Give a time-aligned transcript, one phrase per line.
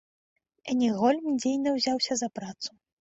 [0.71, 2.69] Энегольм дзейна ўзяўся за працу.